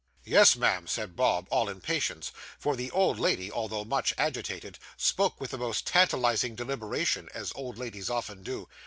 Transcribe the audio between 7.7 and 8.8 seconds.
ladies often do.